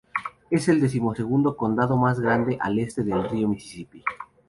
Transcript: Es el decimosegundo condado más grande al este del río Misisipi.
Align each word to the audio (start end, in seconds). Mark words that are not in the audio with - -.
Es 0.49 0.67
el 0.67 0.81
decimosegundo 0.81 1.55
condado 1.55 1.95
más 1.95 2.19
grande 2.19 2.57
al 2.59 2.79
este 2.79 3.03
del 3.03 3.29
río 3.29 3.47
Misisipi. 3.47 4.03